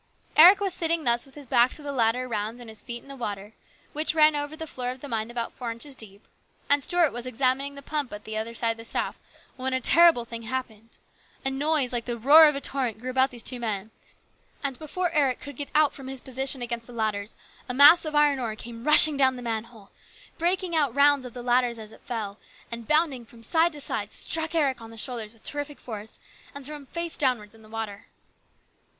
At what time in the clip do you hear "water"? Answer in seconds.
3.15-3.53, 27.69-28.07